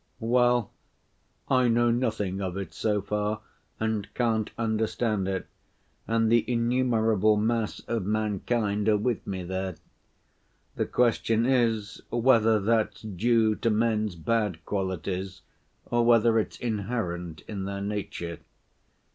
"Well, 0.19 0.71
I 1.47 1.67
know 1.67 1.91
nothing 1.91 2.41
of 2.41 2.57
it 2.57 2.73
so 2.73 3.03
far, 3.03 3.41
and 3.79 4.11
can't 4.15 4.49
understand 4.57 5.27
it, 5.27 5.45
and 6.07 6.31
the 6.31 6.43
innumerable 6.51 7.37
mass 7.37 7.81
of 7.81 8.03
mankind 8.07 8.89
are 8.89 8.97
with 8.97 9.27
me 9.27 9.43
there. 9.43 9.75
The 10.75 10.87
question 10.87 11.45
is, 11.45 12.01
whether 12.09 12.59
that's 12.59 13.03
due 13.03 13.53
to 13.57 13.69
men's 13.69 14.15
bad 14.15 14.65
qualities 14.65 15.41
or 15.85 16.03
whether 16.03 16.39
it's 16.39 16.57
inherent 16.57 17.41
in 17.41 17.65
their 17.65 17.81
nature. 17.81 18.39